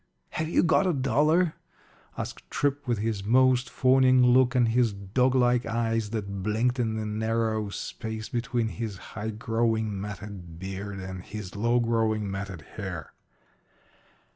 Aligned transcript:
"Have 0.29 0.49
you 0.49 0.63
got 0.63 0.87
a 0.87 0.93
dollar?" 0.93 1.53
asked 2.17 2.49
Tripp, 2.49 2.87
with 2.87 2.97
his 2.97 3.23
most 3.23 3.69
fawning 3.69 4.23
look 4.25 4.55
and 4.55 4.69
his 4.69 4.93
dog 4.93 5.35
like 5.35 5.63
eyes 5.67 6.09
that 6.09 6.41
blinked 6.41 6.79
in 6.79 6.95
the 6.95 7.05
narrow 7.05 7.69
space 7.69 8.27
between 8.27 8.69
his 8.69 8.97
high 9.13 9.29
growing 9.29 10.01
matted 10.01 10.57
beard 10.57 10.97
and 10.99 11.21
his 11.21 11.55
low 11.55 11.79
growing 11.79 12.31
matted 12.31 12.61
hair. 12.77 13.13